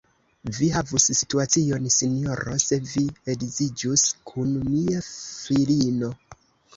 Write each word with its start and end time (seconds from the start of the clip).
Vi 0.59 0.67
havus 0.75 1.03
situacion, 1.17 1.83
sinjoro, 1.95 2.55
se 2.63 2.79
vi 2.93 3.03
edziĝus 3.33 4.07
kun 4.31 4.57
mia 4.71 5.03
filino. 5.11 6.11